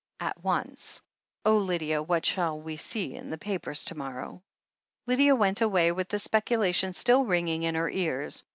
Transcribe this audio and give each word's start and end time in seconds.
"At 0.19 0.43
once. 0.43 0.99
Oh, 1.45 1.57
Lydia, 1.57 2.01
what 2.01 2.25
shall 2.25 2.59
we 2.59 2.75
see 2.75 3.13
in 3.13 3.29
the 3.29 3.37
papers 3.37 3.85
to 3.85 3.93
morrow?" 3.95 4.41
Lydia 5.05 5.35
went 5.35 5.61
away 5.61 5.91
with 5.91 6.09
the 6.09 6.17
speculation 6.17 6.93
still 6.93 7.23
ringing 7.23 7.61
in 7.61 7.75
her 7.75 7.87
ears. 7.87 8.43